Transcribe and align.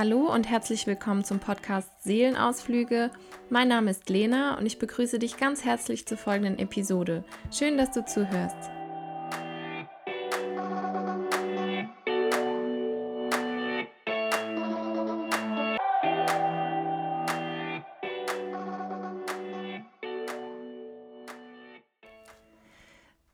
Hallo 0.00 0.32
und 0.32 0.48
herzlich 0.48 0.86
willkommen 0.86 1.24
zum 1.24 1.40
Podcast 1.40 1.90
Seelenausflüge. 2.04 3.10
Mein 3.50 3.68
Name 3.68 3.90
ist 3.90 4.08
Lena 4.08 4.56
und 4.56 4.64
ich 4.64 4.78
begrüße 4.78 5.18
dich 5.18 5.36
ganz 5.36 5.64
herzlich 5.66 6.06
zur 6.06 6.16
folgenden 6.16 6.58
Episode. 6.58 7.22
Schön, 7.52 7.76
dass 7.76 7.90
du 7.90 8.02
zuhörst. 8.06 8.79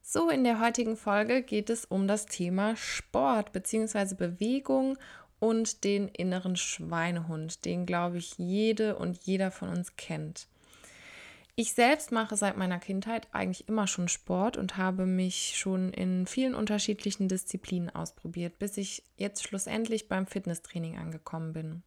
So, 0.08 0.30
in 0.30 0.44
der 0.44 0.60
heutigen 0.60 0.96
Folge 0.96 1.42
geht 1.42 1.68
es 1.68 1.84
um 1.84 2.06
das 2.06 2.26
Thema 2.26 2.76
Sport 2.76 3.52
bzw. 3.52 4.14
Bewegung 4.14 4.96
und 5.40 5.82
den 5.82 6.06
inneren 6.06 6.54
Schweinehund, 6.54 7.64
den, 7.64 7.86
glaube 7.86 8.18
ich, 8.18 8.38
jede 8.38 8.94
und 8.94 9.18
jeder 9.24 9.50
von 9.50 9.68
uns 9.68 9.96
kennt. 9.96 10.46
Ich 11.56 11.72
selbst 11.72 12.12
mache 12.12 12.36
seit 12.36 12.56
meiner 12.56 12.78
Kindheit 12.78 13.26
eigentlich 13.32 13.68
immer 13.68 13.88
schon 13.88 14.06
Sport 14.06 14.56
und 14.56 14.76
habe 14.76 15.06
mich 15.06 15.54
schon 15.56 15.92
in 15.92 16.28
vielen 16.28 16.54
unterschiedlichen 16.54 17.26
Disziplinen 17.26 17.90
ausprobiert, 17.90 18.60
bis 18.60 18.76
ich 18.76 19.02
jetzt 19.16 19.42
schlussendlich 19.42 20.06
beim 20.06 20.28
Fitnesstraining 20.28 20.98
angekommen 20.98 21.52
bin. 21.52 21.82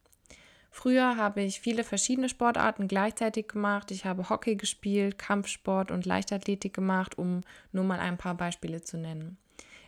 Früher 0.70 1.16
habe 1.16 1.42
ich 1.42 1.60
viele 1.60 1.82
verschiedene 1.82 2.28
Sportarten 2.28 2.86
gleichzeitig 2.86 3.48
gemacht. 3.48 3.90
Ich 3.90 4.04
habe 4.04 4.30
Hockey 4.30 4.54
gespielt, 4.54 5.18
Kampfsport 5.18 5.90
und 5.90 6.06
Leichtathletik 6.06 6.72
gemacht, 6.72 7.18
um 7.18 7.40
nur 7.72 7.84
mal 7.84 7.98
ein 7.98 8.16
paar 8.16 8.36
Beispiele 8.36 8.80
zu 8.80 8.96
nennen. 8.96 9.36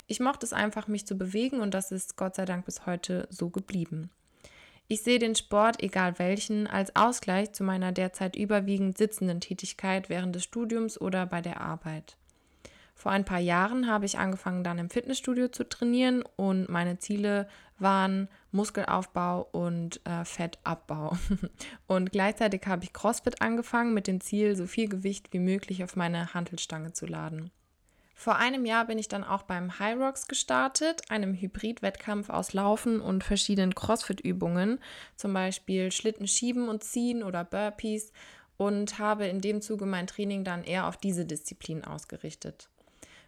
Ich 0.09 0.19
mochte 0.19 0.45
es 0.45 0.53
einfach, 0.53 0.89
mich 0.89 1.07
zu 1.07 1.17
bewegen 1.17 1.61
und 1.61 1.73
das 1.73 1.93
ist 1.93 2.17
Gott 2.17 2.35
sei 2.35 2.45
Dank 2.45 2.67
bis 2.67 2.85
heute 2.85 3.29
so 3.31 3.49
geblieben. 3.49 4.11
Ich 4.89 5.03
sehe 5.03 5.19
den 5.19 5.37
Sport, 5.37 5.83
egal 5.83 6.19
welchen, 6.19 6.67
als 6.67 6.95
Ausgleich 6.97 7.53
zu 7.53 7.65
meiner 7.65 7.93
derzeit 7.93 8.37
überwiegend 8.37 8.99
sitzenden 8.99 9.41
Tätigkeit 9.41 10.11
während 10.11 10.35
des 10.35 10.45
Studiums 10.45 11.01
oder 11.01 11.25
bei 11.25 11.41
der 11.41 11.61
Arbeit. 11.61 12.17
Vor 13.03 13.11
ein 13.11 13.25
paar 13.25 13.41
Jahren 13.41 13.89
habe 13.89 14.07
ich 14.07 14.17
angefangen, 14.21 14.63
dann 14.63 14.79
im 14.79 14.89
Fitnessstudio 14.89 15.49
zu 15.49 15.69
trainieren 15.69 16.23
und 16.37 16.69
meine 16.69 17.01
Ziele 17.01 17.49
waren 17.81 18.29
Muskelaufbau 18.53 19.49
und 19.51 20.01
äh, 20.07 20.25
Fettabbau. 20.25 21.17
und 21.89 22.13
gleichzeitig 22.13 22.65
habe 22.65 22.85
ich 22.85 22.93
CrossFit 22.93 23.43
angefangen 23.43 23.93
mit 23.93 24.07
dem 24.07 24.21
Ziel, 24.21 24.55
so 24.55 24.69
viel 24.69 24.89
Gewicht 24.89 25.33
wie 25.33 25.41
möglich 25.41 25.83
auf 25.83 25.97
meine 25.97 26.33
Hantelstange 26.33 26.93
zu 26.93 27.07
laden. 27.07 27.51
Vor 28.15 28.37
einem 28.37 28.65
Jahr 28.65 28.87
bin 28.87 28.99
ich 28.99 29.09
dann 29.09 29.25
auch 29.25 29.43
beim 29.43 29.81
High 29.81 29.99
Rocks 29.99 30.29
gestartet, 30.29 31.11
einem 31.11 31.35
Hybrid-Wettkampf 31.35 32.31
aus 32.31 32.53
Laufen 32.53 33.01
und 33.01 33.25
verschiedenen 33.25 33.75
CrossFit-Übungen, 33.75 34.79
zum 35.17 35.35
Beispiel 35.35 35.91
Schlitten 35.91 36.29
schieben 36.29 36.69
und 36.69 36.85
ziehen 36.85 37.25
oder 37.25 37.43
Burpees 37.43 38.13
und 38.59 39.01
habe 39.01 39.27
in 39.27 39.41
dem 39.41 39.61
Zuge 39.61 39.87
mein 39.87 40.07
Training 40.07 40.45
dann 40.45 40.63
eher 40.63 40.87
auf 40.87 40.99
diese 40.99 41.27
Disziplin 41.27 41.83
ausgerichtet. 41.83 42.69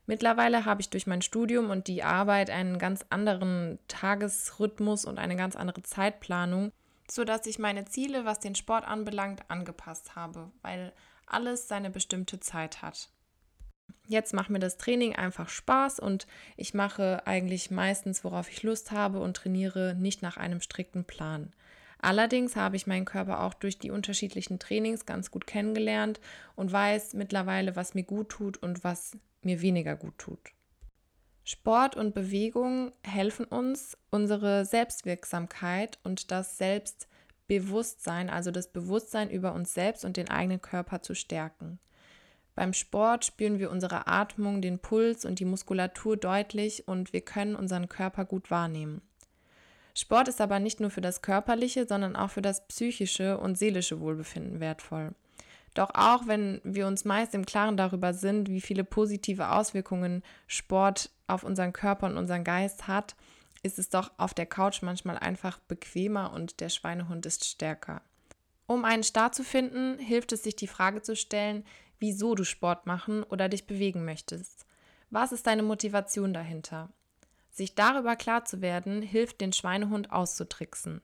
Mittlerweile 0.06 0.64
habe 0.64 0.82
ich 0.82 0.90
durch 0.90 1.06
mein 1.06 1.22
Studium 1.22 1.70
und 1.70 1.88
die 1.88 2.02
Arbeit 2.02 2.50
einen 2.50 2.78
ganz 2.78 3.04
anderen 3.08 3.78
Tagesrhythmus 3.88 5.04
und 5.04 5.18
eine 5.18 5.36
ganz 5.36 5.56
andere 5.56 5.82
Zeitplanung, 5.82 6.72
sodass 7.10 7.46
ich 7.46 7.58
meine 7.58 7.86
Ziele, 7.86 8.24
was 8.24 8.40
den 8.40 8.54
Sport 8.54 8.86
anbelangt, 8.86 9.50
angepasst 9.50 10.14
habe, 10.14 10.50
weil 10.62 10.92
alles 11.26 11.68
seine 11.68 11.90
bestimmte 11.90 12.38
Zeit 12.38 12.82
hat. 12.82 13.08
Jetzt 14.06 14.34
macht 14.34 14.50
mir 14.50 14.58
das 14.58 14.76
Training 14.76 15.16
einfach 15.16 15.48
Spaß 15.48 15.98
und 16.00 16.26
ich 16.58 16.74
mache 16.74 17.26
eigentlich 17.26 17.70
meistens, 17.70 18.22
worauf 18.22 18.50
ich 18.50 18.62
Lust 18.62 18.92
habe 18.92 19.20
und 19.20 19.36
trainiere 19.36 19.94
nicht 19.94 20.20
nach 20.20 20.36
einem 20.36 20.60
strikten 20.60 21.04
Plan. 21.04 21.54
Allerdings 22.04 22.54
habe 22.54 22.76
ich 22.76 22.86
meinen 22.86 23.06
Körper 23.06 23.40
auch 23.42 23.54
durch 23.54 23.78
die 23.78 23.90
unterschiedlichen 23.90 24.58
Trainings 24.58 25.06
ganz 25.06 25.30
gut 25.30 25.46
kennengelernt 25.46 26.20
und 26.54 26.70
weiß 26.70 27.14
mittlerweile, 27.14 27.76
was 27.76 27.94
mir 27.94 28.02
gut 28.02 28.28
tut 28.28 28.58
und 28.58 28.84
was 28.84 29.16
mir 29.40 29.62
weniger 29.62 29.96
gut 29.96 30.18
tut. 30.18 30.52
Sport 31.44 31.96
und 31.96 32.14
Bewegung 32.14 32.92
helfen 33.02 33.46
uns, 33.46 33.96
unsere 34.10 34.66
Selbstwirksamkeit 34.66 35.98
und 36.02 36.30
das 36.30 36.58
Selbstbewusstsein, 36.58 38.28
also 38.28 38.50
das 38.50 38.70
Bewusstsein 38.70 39.30
über 39.30 39.54
uns 39.54 39.72
selbst 39.72 40.04
und 40.04 40.18
den 40.18 40.28
eigenen 40.28 40.60
Körper 40.60 41.00
zu 41.00 41.14
stärken. 41.14 41.78
Beim 42.54 42.74
Sport 42.74 43.24
spüren 43.24 43.58
wir 43.58 43.70
unsere 43.70 44.08
Atmung, 44.08 44.60
den 44.60 44.78
Puls 44.78 45.24
und 45.24 45.38
die 45.38 45.46
Muskulatur 45.46 46.18
deutlich 46.18 46.86
und 46.86 47.14
wir 47.14 47.22
können 47.22 47.56
unseren 47.56 47.88
Körper 47.88 48.26
gut 48.26 48.50
wahrnehmen. 48.50 49.00
Sport 49.94 50.28
ist 50.28 50.40
aber 50.40 50.58
nicht 50.58 50.80
nur 50.80 50.90
für 50.90 51.00
das 51.00 51.22
körperliche, 51.22 51.86
sondern 51.86 52.16
auch 52.16 52.30
für 52.30 52.42
das 52.42 52.66
psychische 52.66 53.38
und 53.38 53.56
seelische 53.56 54.00
Wohlbefinden 54.00 54.60
wertvoll. 54.60 55.14
Doch 55.74 55.90
auch 55.94 56.26
wenn 56.26 56.60
wir 56.62 56.86
uns 56.86 57.04
meist 57.04 57.34
im 57.34 57.46
Klaren 57.46 57.76
darüber 57.76 58.14
sind, 58.14 58.48
wie 58.48 58.60
viele 58.60 58.84
positive 58.84 59.50
Auswirkungen 59.50 60.22
Sport 60.46 61.10
auf 61.26 61.42
unseren 61.42 61.72
Körper 61.72 62.06
und 62.06 62.16
unseren 62.16 62.44
Geist 62.44 62.86
hat, 62.86 63.16
ist 63.62 63.78
es 63.78 63.88
doch 63.88 64.12
auf 64.18 64.34
der 64.34 64.46
Couch 64.46 64.82
manchmal 64.82 65.18
einfach 65.18 65.58
bequemer 65.58 66.32
und 66.32 66.60
der 66.60 66.68
Schweinehund 66.68 67.26
ist 67.26 67.44
stärker. 67.44 68.02
Um 68.66 68.84
einen 68.84 69.04
Start 69.04 69.34
zu 69.34 69.42
finden, 69.42 69.98
hilft 69.98 70.32
es 70.32 70.42
sich 70.42 70.54
die 70.56 70.66
Frage 70.66 71.02
zu 71.02 71.16
stellen, 71.16 71.64
wieso 71.98 72.34
du 72.34 72.44
Sport 72.44 72.86
machen 72.86 73.22
oder 73.22 73.48
dich 73.48 73.66
bewegen 73.66 74.04
möchtest. 74.04 74.66
Was 75.10 75.32
ist 75.32 75.46
deine 75.46 75.62
Motivation 75.62 76.32
dahinter? 76.32 76.90
Sich 77.54 77.76
darüber 77.76 78.16
klar 78.16 78.44
zu 78.44 78.62
werden, 78.62 79.00
hilft 79.00 79.40
den 79.40 79.52
Schweinehund 79.52 80.10
auszutricksen. 80.10 81.00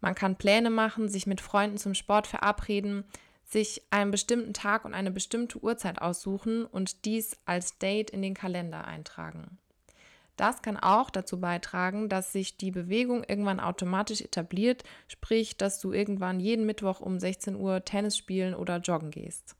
Man 0.00 0.14
kann 0.14 0.38
Pläne 0.38 0.70
machen, 0.70 1.10
sich 1.10 1.26
mit 1.26 1.42
Freunden 1.42 1.76
zum 1.76 1.92
Sport 1.92 2.26
verabreden, 2.26 3.04
sich 3.44 3.82
einen 3.90 4.10
bestimmten 4.10 4.54
Tag 4.54 4.86
und 4.86 4.94
eine 4.94 5.10
bestimmte 5.10 5.62
Uhrzeit 5.62 6.00
aussuchen 6.00 6.64
und 6.64 7.04
dies 7.04 7.36
als 7.44 7.76
Date 7.76 8.08
in 8.08 8.22
den 8.22 8.32
Kalender 8.32 8.86
eintragen. 8.86 9.58
Das 10.36 10.62
kann 10.62 10.78
auch 10.78 11.10
dazu 11.10 11.38
beitragen, 11.38 12.08
dass 12.08 12.32
sich 12.32 12.56
die 12.56 12.70
Bewegung 12.70 13.22
irgendwann 13.22 13.60
automatisch 13.60 14.22
etabliert, 14.22 14.84
sprich, 15.08 15.58
dass 15.58 15.78
du 15.78 15.92
irgendwann 15.92 16.40
jeden 16.40 16.64
Mittwoch 16.64 17.00
um 17.00 17.20
16 17.20 17.54
Uhr 17.54 17.84
Tennis 17.84 18.16
spielen 18.16 18.54
oder 18.54 18.78
joggen 18.78 19.10
gehst. 19.10 19.56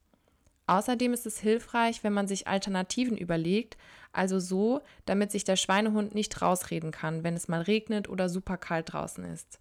Außerdem 0.67 1.12
ist 1.12 1.27
es 1.27 1.39
hilfreich, 1.39 2.05
wenn 2.05 2.12
man 2.12 2.28
sich 2.28 2.47
Alternativen 2.47 3.17
überlegt, 3.17 3.77
also 4.12 4.39
so, 4.39 4.81
damit 5.06 5.33
sich 5.33 5.45
der 5.45 5.56
Schweinehund 5.56 6.15
nicht 6.15 6.41
rausreden 6.41 6.93
kann, 6.93 7.25
wenn 7.25 7.34
es 7.34 7.49
mal 7.49 7.62
regnet 7.62 8.09
oder 8.09 8.28
super 8.28 8.56
kalt 8.56 8.93
draußen 8.93 9.25
ist. 9.25 9.59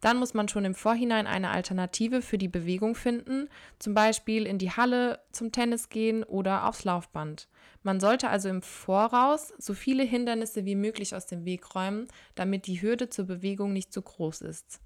Dann 0.00 0.16
muss 0.16 0.32
man 0.32 0.48
schon 0.48 0.64
im 0.64 0.74
Vorhinein 0.74 1.26
eine 1.26 1.50
Alternative 1.50 2.22
für 2.22 2.38
die 2.38 2.48
Bewegung 2.48 2.94
finden, 2.94 3.48
zum 3.78 3.92
Beispiel 3.92 4.46
in 4.46 4.56
die 4.56 4.70
Halle 4.70 5.20
zum 5.30 5.52
Tennis 5.52 5.90
gehen 5.90 6.24
oder 6.24 6.66
aufs 6.66 6.84
Laufband. 6.84 7.48
Man 7.82 8.00
sollte 8.00 8.30
also 8.30 8.48
im 8.48 8.62
Voraus 8.62 9.52
so 9.58 9.74
viele 9.74 10.02
Hindernisse 10.02 10.64
wie 10.64 10.74
möglich 10.74 11.14
aus 11.14 11.26
dem 11.26 11.44
Weg 11.44 11.74
räumen, 11.74 12.08
damit 12.34 12.66
die 12.66 12.80
Hürde 12.80 13.10
zur 13.10 13.26
Bewegung 13.26 13.74
nicht 13.74 13.92
zu 13.92 14.00
groß 14.00 14.40
ist. 14.42 14.80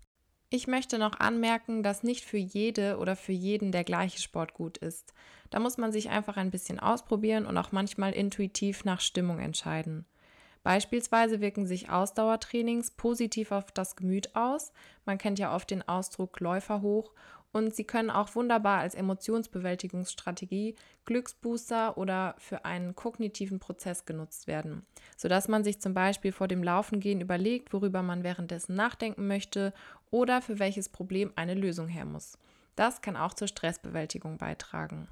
Ich 0.50 0.66
möchte 0.66 0.99
noch 0.99 1.19
anmerken, 1.19 1.82
dass 1.82 2.03
nicht 2.03 2.25
für 2.25 2.38
jede 2.38 2.99
oder 2.99 3.16
für 3.16 3.32
jeden 3.32 3.72
der 3.72 3.84
gleiche 3.84 4.21
Sport 4.21 4.55
gut 4.55 4.78
ist. 4.78 5.12
Da 5.50 5.59
muss 5.59 5.78
man 5.78 5.93
sich 5.93 6.10
einfach 6.10 6.37
ein 6.37 6.50
bisschen 6.50 6.78
ausprobieren 6.78 7.47
und 7.47 7.56
auch 7.59 7.72
manchmal 7.72 8.12
intuitiv 8.12 8.84
nach 8.84 9.00
Stimmung 9.00 9.38
entscheiden. 9.41 10.05
Beispielsweise 10.62 11.41
wirken 11.41 11.66
sich 11.66 11.91
Ausdauertrainings 11.91 12.93
positiv 12.93 13.53
auf 13.53 13.71
das 13.71 13.97
Gemüt 13.97 14.34
aus. 14.34 14.72
Man 15.05 15.19
kennt 15.19 15.38
ja 15.38 15.55
oft 15.55 15.71
den 15.71 15.87
Ausdruck 15.87 16.41
Läufer 16.41 16.81
hoch 16.81 17.12
und 17.54 17.72
sie 17.72 17.84
können 17.84 18.10
auch 18.10 18.34
wunderbar 18.34 18.81
als 18.81 18.97
Emotionsbewältigungsstrategie, 18.97 20.75
Glücksbooster 21.04 21.97
oder 21.97 22.34
für 22.38 22.65
einen 22.65 22.97
kognitiven 22.97 23.61
Prozess 23.61 24.05
genutzt 24.06 24.49
werden, 24.49 24.84
sodass 25.17 25.46
man 25.46 25.62
sich 25.62 25.81
zum 25.81 25.94
Beispiel 25.94 26.32
vor 26.32 26.49
dem 26.49 26.64
Laufengehen 26.64 27.20
überlegt, 27.20 27.73
worüber 27.73 28.02
man 28.02 28.25
währenddessen 28.25 28.75
nachdenken 28.75 29.28
möchte 29.28 29.73
oder 30.11 30.43
für 30.43 30.58
welches 30.58 30.88
Problem 30.88 31.32
eine 31.37 31.55
Lösung 31.55 31.87
her 31.87 32.05
muss. 32.05 32.38
Das 32.75 33.02
kann 33.02 33.17
auch 33.17 33.34
zur 33.34 33.46
Stressbewältigung 33.46 34.37
beitragen. 34.37 35.06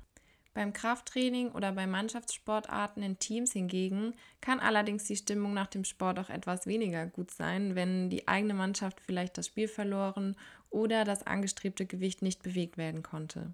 Beim 0.54 0.74
Krafttraining 0.74 1.52
oder 1.52 1.72
bei 1.72 1.86
Mannschaftssportarten 1.86 3.02
in 3.02 3.18
Teams 3.18 3.52
hingegen 3.52 4.14
kann 4.42 4.60
allerdings 4.60 5.04
die 5.04 5.16
Stimmung 5.16 5.54
nach 5.54 5.68
dem 5.68 5.84
Sport 5.84 6.18
auch 6.18 6.28
etwas 6.28 6.66
weniger 6.66 7.06
gut 7.06 7.30
sein, 7.30 7.74
wenn 7.74 8.10
die 8.10 8.28
eigene 8.28 8.52
Mannschaft 8.52 9.00
vielleicht 9.00 9.38
das 9.38 9.46
Spiel 9.46 9.66
verloren 9.66 10.36
oder 10.72 11.04
das 11.04 11.26
angestrebte 11.26 11.86
Gewicht 11.86 12.22
nicht 12.22 12.42
bewegt 12.42 12.78
werden 12.78 13.02
konnte. 13.02 13.52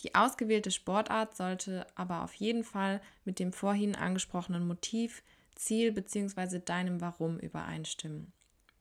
Die 0.00 0.14
ausgewählte 0.14 0.70
Sportart 0.70 1.36
sollte 1.36 1.86
aber 1.94 2.22
auf 2.22 2.34
jeden 2.34 2.64
Fall 2.64 3.00
mit 3.24 3.38
dem 3.38 3.52
vorhin 3.52 3.94
angesprochenen 3.94 4.66
Motiv, 4.66 5.22
Ziel 5.54 5.92
bzw. 5.92 6.58
deinem 6.58 7.00
Warum 7.00 7.38
übereinstimmen. 7.38 8.32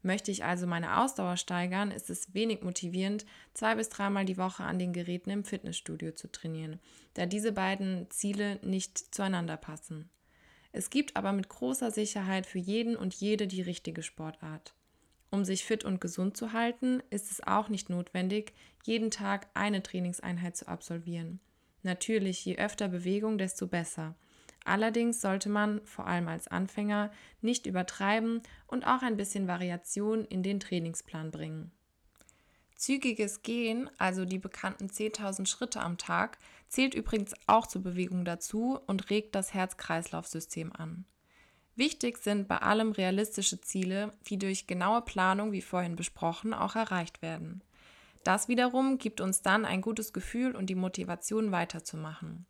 Möchte 0.01 0.31
ich 0.31 0.43
also 0.43 0.67
meine 0.67 0.99
Ausdauer 0.99 1.37
steigern, 1.37 1.89
ist 1.89 2.09
es 2.09 2.33
wenig 2.33 2.61
motivierend, 2.61 3.25
zwei 3.53 3.75
bis 3.75 3.87
dreimal 3.87 4.25
die 4.25 4.37
Woche 4.37 4.63
an 4.63 4.77
den 4.77 4.91
Geräten 4.91 5.29
im 5.29 5.45
Fitnessstudio 5.45 6.11
zu 6.11 6.29
trainieren, 6.29 6.79
da 7.13 7.25
diese 7.25 7.53
beiden 7.53 8.09
Ziele 8.09 8.59
nicht 8.63 9.15
zueinander 9.15 9.55
passen. 9.55 10.09
Es 10.73 10.89
gibt 10.89 11.15
aber 11.15 11.31
mit 11.31 11.47
großer 11.47 11.91
Sicherheit 11.91 12.45
für 12.45 12.59
jeden 12.59 12.97
und 12.97 13.13
jede 13.13 13.47
die 13.47 13.61
richtige 13.61 14.03
Sportart. 14.03 14.73
Um 15.33 15.45
sich 15.45 15.65
fit 15.65 15.83
und 15.83 15.99
gesund 15.99 16.37
zu 16.37 16.53
halten, 16.53 17.01
ist 17.09 17.31
es 17.31 17.41
auch 17.41 17.67
nicht 17.67 17.89
notwendig, 17.89 18.53
jeden 18.83 19.09
Tag 19.09 19.47
eine 19.55 19.81
Trainingseinheit 19.81 20.55
zu 20.55 20.67
absolvieren. 20.67 21.39
Natürlich, 21.81 22.45
je 22.45 22.59
öfter 22.59 22.87
Bewegung, 22.87 23.39
desto 23.39 23.65
besser. 23.65 24.13
Allerdings 24.63 25.21
sollte 25.21 25.49
man, 25.49 25.83
vor 25.85 26.05
allem 26.05 26.27
als 26.27 26.47
Anfänger, 26.49 27.11
nicht 27.41 27.65
übertreiben 27.65 28.43
und 28.67 28.85
auch 28.85 29.01
ein 29.01 29.17
bisschen 29.17 29.47
Variation 29.47 30.23
in 30.23 30.43
den 30.43 30.59
Trainingsplan 30.59 31.31
bringen. 31.31 31.71
Zügiges 32.75 33.41
Gehen, 33.41 33.89
also 33.97 34.25
die 34.25 34.37
bekannten 34.37 34.85
10.000 34.85 35.47
Schritte 35.47 35.81
am 35.81 35.97
Tag, 35.97 36.37
zählt 36.67 36.93
übrigens 36.93 37.33
auch 37.47 37.65
zur 37.65 37.81
Bewegung 37.81 38.23
dazu 38.23 38.79
und 38.85 39.09
regt 39.09 39.33
das 39.33 39.55
Herz-Kreislauf-System 39.55 40.71
an. 40.73 41.05
Wichtig 41.75 42.17
sind 42.19 42.47
bei 42.47 42.57
allem 42.57 42.91
realistische 42.91 43.59
Ziele, 43.59 44.13
die 44.27 44.37
durch 44.37 44.67
genaue 44.67 45.01
Planung, 45.01 45.51
wie 45.51 45.61
vorhin 45.61 45.95
besprochen, 45.95 46.53
auch 46.53 46.75
erreicht 46.75 47.21
werden. 47.21 47.61
Das 48.23 48.47
wiederum 48.47 48.99
gibt 48.99 49.21
uns 49.21 49.41
dann 49.41 49.65
ein 49.65 49.81
gutes 49.81 50.13
Gefühl 50.13 50.55
und 50.55 50.67
die 50.67 50.75
Motivation 50.75 51.51
weiterzumachen. 51.51 52.45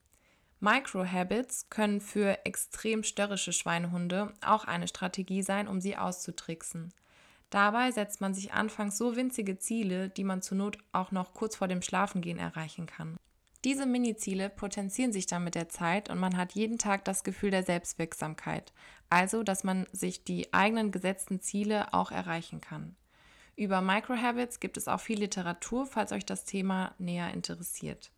Microhabits 0.60 1.70
können 1.70 2.00
für 2.00 2.46
extrem 2.46 3.04
störrische 3.04 3.52
Schweinehunde 3.52 4.34
auch 4.46 4.66
eine 4.66 4.88
Strategie 4.88 5.42
sein, 5.42 5.68
um 5.68 5.82
sie 5.82 5.98
auszutricksen. 5.98 6.94
Dabei 7.50 7.92
setzt 7.92 8.22
man 8.22 8.34
sich 8.34 8.54
anfangs 8.54 8.98
so 8.98 9.16
winzige 9.16 9.58
Ziele, 9.58 10.10
die 10.10 10.24
man 10.24 10.42
zur 10.42 10.58
Not 10.58 10.78
auch 10.92 11.12
noch 11.12 11.34
kurz 11.34 11.56
vor 11.56 11.68
dem 11.68 11.82
Schlafengehen 11.82 12.40
erreichen 12.40 12.86
kann. 12.86 13.18
Diese 13.64 13.86
Mini-Ziele 13.86 14.50
potenzieren 14.50 15.14
sich 15.14 15.26
dann 15.26 15.46
mit 15.46 15.56
der 15.56 15.70
Zeit 15.70 16.10
und 16.10 16.20
man 16.20 16.36
hat 16.36 16.52
jeden 16.52 16.78
Tag 16.78 17.06
das 17.06 17.24
Gefühl 17.24 17.52
der 17.52 17.64
Selbstwirksamkeit, 17.64 18.74
also 19.10 19.42
dass 19.42 19.64
man 19.64 19.88
sich 19.94 20.26
die 20.26 20.54
eigenen 20.54 20.92
gesetzten 20.92 21.40
Ziele 21.40 21.94
auch 21.94 22.12
erreichen 22.12 22.60
kann. 22.60 22.96
Über 23.56 23.82
Microhabits 23.82 24.60
gibt 24.60 24.76
es 24.76 24.88
auch 24.88 25.00
viel 25.00 25.20
Literatur, 25.20 25.86
falls 25.86 26.12
euch 26.12 26.26
das 26.26 26.44
Thema 26.44 26.94
näher 26.98 27.34
interessiert. 27.34 28.12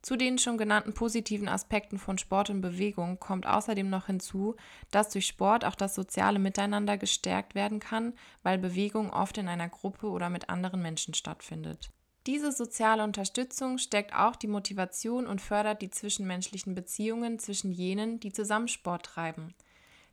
Zu 0.00 0.16
den 0.16 0.38
schon 0.38 0.58
genannten 0.58 0.94
positiven 0.94 1.48
Aspekten 1.48 1.98
von 1.98 2.18
Sport 2.18 2.50
und 2.50 2.60
Bewegung 2.60 3.18
kommt 3.18 3.46
außerdem 3.46 3.90
noch 3.90 4.06
hinzu, 4.06 4.54
dass 4.92 5.10
durch 5.10 5.26
Sport 5.26 5.64
auch 5.64 5.74
das 5.74 5.96
soziale 5.96 6.38
Miteinander 6.38 6.96
gestärkt 6.96 7.56
werden 7.56 7.80
kann, 7.80 8.12
weil 8.44 8.58
Bewegung 8.58 9.10
oft 9.10 9.38
in 9.38 9.48
einer 9.48 9.68
Gruppe 9.68 10.06
oder 10.08 10.30
mit 10.30 10.50
anderen 10.50 10.82
Menschen 10.82 11.14
stattfindet. 11.14 11.90
Diese 12.26 12.52
soziale 12.52 13.04
Unterstützung 13.04 13.78
stärkt 13.78 14.14
auch 14.14 14.36
die 14.36 14.48
Motivation 14.48 15.26
und 15.26 15.40
fördert 15.40 15.80
die 15.80 15.90
zwischenmenschlichen 15.90 16.74
Beziehungen 16.74 17.38
zwischen 17.38 17.72
jenen, 17.72 18.20
die 18.20 18.32
zusammen 18.32 18.68
Sport 18.68 19.04
treiben. 19.06 19.54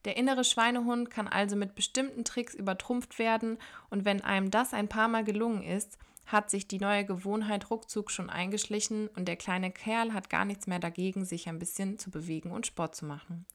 Der 0.06 0.18
innere 0.18 0.44
Schweinehund 0.44 1.10
kann 1.10 1.28
also 1.28 1.56
mit 1.56 1.76
bestimmten 1.76 2.24
Tricks 2.24 2.54
übertrumpft 2.54 3.18
werden 3.18 3.58
und 3.90 4.06
wenn 4.06 4.22
einem 4.22 4.52
das 4.52 4.74
ein 4.74 4.88
paar 4.88 5.08
Mal 5.08 5.24
gelungen 5.24 5.64
ist, 5.64 5.98
hat 6.26 6.50
sich 6.50 6.68
die 6.68 6.80
neue 6.80 7.06
Gewohnheit 7.06 7.70
ruckzuck 7.70 8.12
schon 8.12 8.30
eingeschlichen 8.30 9.08
und 9.10 9.28
der 9.28 9.36
kleine 9.36 9.72
Kerl 9.72 10.14
hat 10.14 10.30
gar 10.30 10.46
nichts 10.46 10.68
mehr 10.68 10.80
dagegen, 10.80 11.26
sich 11.26 11.50
ein 11.50 11.60
bisschen 11.60 12.00
zu 12.00 12.12
bewegen 12.12 12.52
und 12.52 12.66
Sport 12.66 12.96
zu 12.96 13.06
machen. 13.06 13.46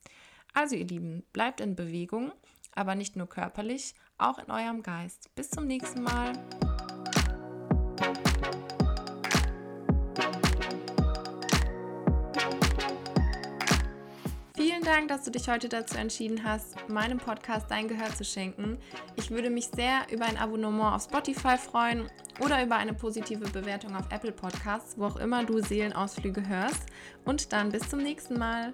Also 0.53 0.75
ihr 0.75 0.87
Lieben, 0.87 1.23
bleibt 1.33 1.61
in 1.61 1.75
Bewegung, 1.75 2.31
aber 2.73 2.95
nicht 2.95 3.15
nur 3.15 3.27
körperlich, 3.27 3.95
auch 4.17 4.37
in 4.37 4.51
eurem 4.51 4.83
Geist. 4.83 5.33
Bis 5.35 5.49
zum 5.49 5.65
nächsten 5.65 6.03
Mal. 6.03 6.33
Vielen 14.81 14.95
Dank, 14.95 15.09
dass 15.09 15.23
du 15.23 15.29
dich 15.29 15.47
heute 15.47 15.69
dazu 15.69 15.95
entschieden 15.95 16.43
hast, 16.43 16.89
meinem 16.89 17.19
Podcast 17.19 17.69
dein 17.69 17.87
Gehör 17.87 18.15
zu 18.15 18.23
schenken. 18.23 18.79
Ich 19.15 19.29
würde 19.29 19.51
mich 19.51 19.67
sehr 19.67 20.07
über 20.11 20.25
ein 20.25 20.37
Abonnement 20.37 20.95
auf 20.95 21.03
Spotify 21.03 21.55
freuen 21.55 22.09
oder 22.39 22.63
über 22.63 22.77
eine 22.77 22.95
positive 22.95 23.47
Bewertung 23.51 23.95
auf 23.95 24.05
Apple 24.09 24.31
Podcasts, 24.31 24.97
wo 24.97 25.05
auch 25.05 25.17
immer 25.17 25.43
du 25.43 25.61
Seelenausflüge 25.61 26.47
hörst. 26.47 26.87
Und 27.25 27.53
dann 27.53 27.69
bis 27.69 27.87
zum 27.91 27.99
nächsten 27.99 28.39
Mal. 28.39 28.73